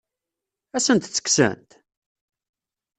[0.75, 1.71] Ad asent-tt-kksent?